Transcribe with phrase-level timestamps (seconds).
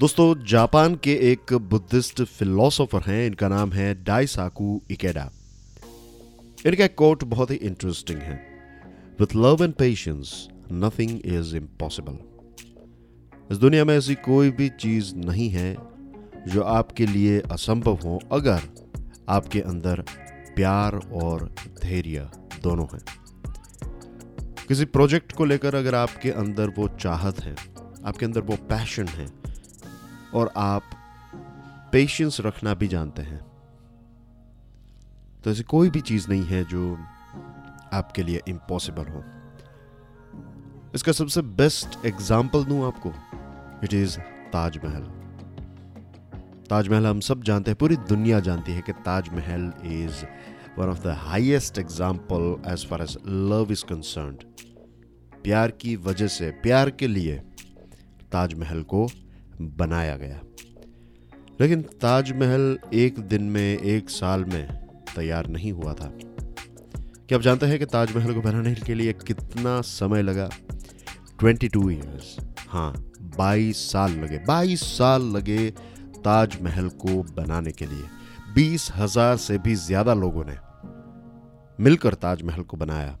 [0.00, 5.32] दोस्तों, जापान के एक बुद्धिस्ट फिलोसोफर हैं। इनका नाम है डाइसाकू इकेडा
[6.66, 8.34] इनका कोट बहुत ही इंटरेस्टिंग है।
[9.20, 12.16] With love and patience nothing is impossible
[13.50, 15.76] इस दुनिया में ऐसी कोई भी चीज़ नहीं है
[16.48, 18.60] जो आपके लिए असंभव हो, अगर
[19.28, 20.04] आपके अंदर
[20.56, 22.28] प्यार और धैर्य
[22.62, 23.02] दोनों हैं।
[24.68, 27.54] किसी प्रोजेक्ट को लेकर अगर आपके अंदर वो चाहत है,
[28.04, 29.40] आपके अंदर वो पैशन है
[30.34, 30.90] और आप
[31.92, 33.40] पेशेंस रखना भी जानते हैं।
[35.44, 36.96] तो ऐसी कोई भी चीज़ नहीं है जो
[37.92, 39.22] आपके लिए इम्पॉसिबल हो।
[40.94, 43.12] इसका सबसे बेस्ट एग्ज़ाम्पल दूँ आपको
[43.84, 44.18] इट इज़
[44.52, 45.02] ताजमहल
[46.68, 50.24] ताजमहल हम सब जानते हैं, पूरी दुनिया जानती है कि Taj Mahal is
[50.78, 54.38] one of the highest example as far as love is concern
[55.34, 57.36] प्यार की वजह से, प्यार के लिए
[58.32, 59.06] ताजमहल को
[59.60, 60.40] बनाया गया।
[61.60, 64.68] लेकिन ताजमहल एक दिन में, एक साल में
[65.16, 66.12] तैयार नहीं हुआ था।
[67.28, 70.48] क्या आप जानते हैं कि ताजमहल को बनाने के लिए कितना समय लगा?
[71.42, 72.36] 22 टू ईयर्स
[72.68, 72.92] हाँ
[73.38, 75.70] 22 साल लगे। 22 साल लगे
[76.24, 78.04] ताजमहल को बनाने के लिए।
[78.54, 80.56] बीस हज़ार से भी ज़्यादा लोगों ने
[81.82, 83.18] मिलकर ताजमहल को बनाया।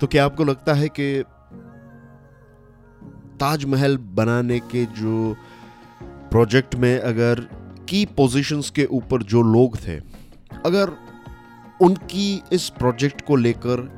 [0.00, 1.24] तो क्या आपको लगता है कि
[3.40, 5.36] ताजमहल बनाने के जो
[6.30, 7.40] प्रोजेक्ट में अगर
[7.88, 9.98] की पोजीशंस के ऊपर जो लोग थे,
[10.66, 10.92] अगर
[11.80, 13.88] उनकी इस प्रोजेक्ट को लेकर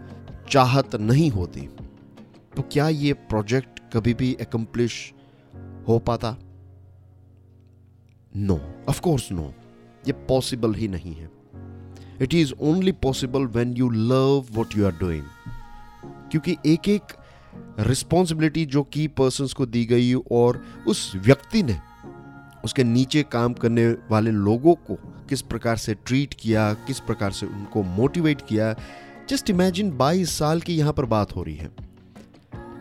[0.50, 1.68] चाहत नहीं होती
[2.56, 5.12] तो क्या ये प्रोजेक्ट कभी भी एकम्प्लिश
[5.88, 6.36] हो पाता?
[8.36, 9.52] नो ऑफ़ कोर्स नो
[10.06, 11.30] ये पॉसिबल ही नहीं है।
[12.22, 15.24] It is only possible when you love what you are doing
[16.30, 17.12] क्योंकि एक एक
[17.78, 21.78] रिस्पॉन्सिबिलिटी जो की पर्सन को दी गई और उस व्यक्ति ने
[22.64, 24.94] उसके नीचे काम करने वाले लोगों को
[25.28, 28.74] किस प्रकार से ट्रीट किया, किस प्रकार से उनको मोटिवेट किया
[29.28, 31.70] जस्ट इमेजिन 22 साल की यहाँ पर बात हो रही है।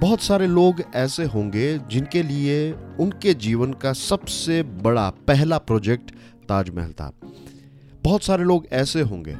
[0.01, 6.11] बहुत सारे लोग ऐसे होंगे जिनके लिए उनके जीवन का सबसे बड़ा पहला प्रोजेक्ट
[6.49, 7.11] ताजमहल था।
[8.03, 9.37] बहुत सारे लोग ऐसे होंगे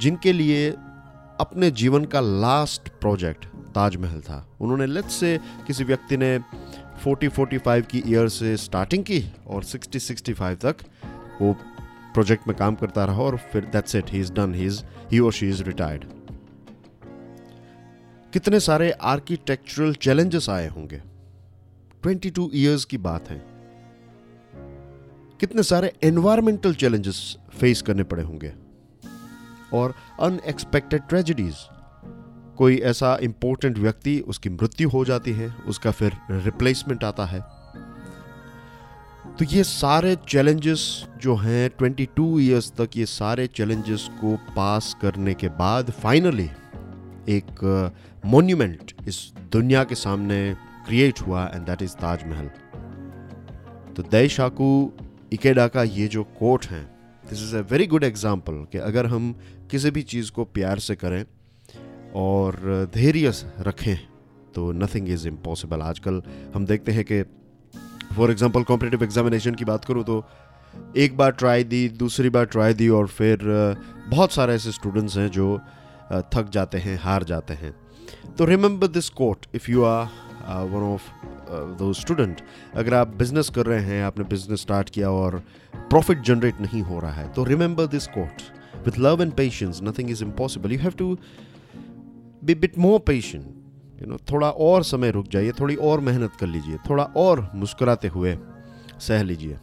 [0.00, 0.70] जिनके लिए
[1.40, 6.38] अपने जीवन का लास्ट प्रोजेक्ट ताजमहल था। उन्होंने लेट्स से किसी व्यक्ति ने
[7.04, 10.76] 40 45 की ईयर से स्टार्टिंग की और 60 65 तक
[11.42, 11.52] वो
[12.14, 14.82] प्रोजेक्ट में काम करता रहा और फिर that's it he is done he is
[15.12, 16.04] he और शी इज़ रिटायर्ड
[18.32, 21.02] कितने सारे आर्किटेक्चरल चैलेंजेस आए होंगे।
[22.06, 23.44] 22 इयर्स की बात है।
[25.40, 28.52] कितने सारे एनवायरमेंटल चैलेंजेस फेस करने पड़े होंगे।
[29.74, 31.54] और अनएक्सपेक्टेड ट्रेजिडीज
[32.60, 37.40] कोई ऐसा इंपॉर्टेंट व्यक्ति उसकी मृत्यु हो जाती है उसका फिर रिप्लेसमेंट आता है।
[39.38, 40.82] तो ये सारे चैलेंजेस
[41.22, 46.48] जो हैं 22 इयर्स तक ये सारे चैलेंजेस को पास करने के बाद फाइनली
[47.28, 47.64] एक
[48.26, 50.42] मोन्यूमेंट uh, इस दुनिया के सामने
[50.86, 52.50] क्रिएट हुआ एंड दैट इज़ ताजमहल
[53.96, 54.70] तो दय शाकू
[55.32, 56.84] इकेडा का ये जो कोट है
[57.24, 59.34] this is a very good example कि अगर हम
[59.70, 61.24] किसी भी चीज़ को प्यार से करें
[62.14, 63.96] और धैर्य रखें
[64.54, 66.22] तो नथिंग इज़ इम्पॉसिबल आजकल
[66.54, 67.22] हम देखते हैं कि
[68.16, 70.24] फॉर एग्जांपल कॉम्पिटेटिव एग्जामिनेशन की बात करूँ तो
[70.96, 73.38] एक बार ट्राई दी, दूसरी बार ट्राई दी और फिर
[74.08, 75.58] बहुत सारे ऐसे स्टूडेंट्स हैं जो
[76.34, 77.74] थक जाते हैं, हार जाते हैं।
[78.38, 80.06] तो remember this quote if you are
[80.70, 81.02] one of
[81.78, 82.40] those student
[82.74, 85.38] अगर आप बिज़नेस कर रहे हैं, आपने बिज़नेस स्टार्ट किया और
[85.74, 88.42] प्रॉफिट जनरेट नहीं हो रहा है तो remember this quote
[88.86, 91.16] with love and patience nothing is impossible you have to
[92.42, 96.46] be bit more patient you know थोड़ा और समय रुक जाइए, थोड़ी और मेहनत कर
[96.46, 98.36] लीजिए, थोड़ा और मुस्कुराते हुए
[98.98, 99.58] सह लीजिए।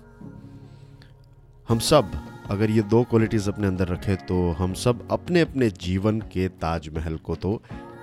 [1.70, 2.12] हम सब,
[2.50, 7.18] अगर ये दो क्वालिटीज अपने अंदर रखें तो हम सब अपने अपने जीवन के ताजमहल
[7.18, 7.56] को तो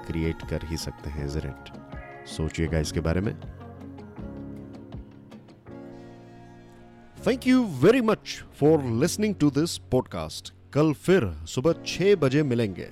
[0.07, 1.73] क्रिएट कर ही सकते हैं इज़ इट
[2.27, 3.35] सोचिएगा इसके बारे में।
[7.27, 12.89] Thank you very much for listening to this podcast कल फिर सुबह छह बजे मिलेंगे।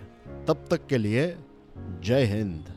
[0.48, 1.26] तब तक के लिए
[2.03, 2.70] जय हिंद